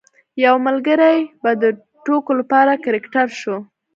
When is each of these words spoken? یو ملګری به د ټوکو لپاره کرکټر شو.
یو 0.45 0.55
ملګری 0.67 1.17
به 1.41 1.51
د 1.63 1.65
ټوکو 2.03 2.31
لپاره 2.39 2.73
کرکټر 2.83 3.27
شو. 3.39 3.57